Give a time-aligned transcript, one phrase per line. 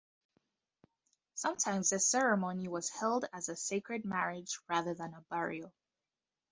[1.35, 5.71] Sometimes the ceremony was held as a sacred marriage rather than a burial.